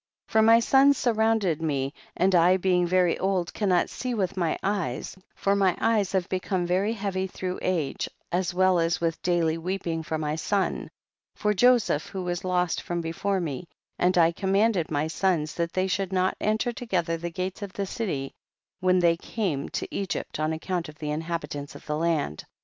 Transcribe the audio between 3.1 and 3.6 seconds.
old